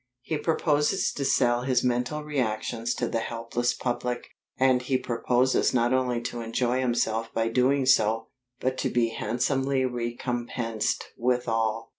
[0.23, 5.93] He proposes to sell his mental reactions to the helpless public, and he proposes not
[5.93, 7.87] only to enjoy himself by so doing,
[8.59, 11.89] but to be handsomely recompensed withal.